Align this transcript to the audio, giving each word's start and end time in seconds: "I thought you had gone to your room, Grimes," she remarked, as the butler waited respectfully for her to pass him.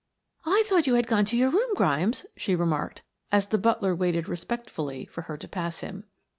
"I 0.47 0.63
thought 0.65 0.87
you 0.87 0.95
had 0.95 1.05
gone 1.05 1.25
to 1.25 1.37
your 1.37 1.51
room, 1.51 1.75
Grimes," 1.75 2.25
she 2.35 2.55
remarked, 2.55 3.03
as 3.31 3.45
the 3.49 3.59
butler 3.59 3.93
waited 3.93 4.27
respectfully 4.27 5.05
for 5.05 5.21
her 5.21 5.37
to 5.37 5.47
pass 5.47 5.81
him. 5.81 6.05